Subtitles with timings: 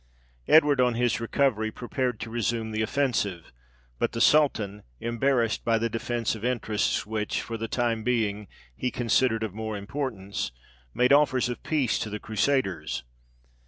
[0.47, 3.51] Edward, on his recovery, prepared to resume the offensive;
[3.99, 8.89] but the sultan, embarrassed by the defence of interests which, for the time being, he
[8.89, 10.51] considered of more importance,
[10.95, 13.03] made offers of peace to the Crusaders.